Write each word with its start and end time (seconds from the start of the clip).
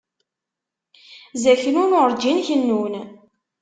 Zaknun 1.43 1.91
urǧin 2.01 2.37
kennun. 2.47 2.93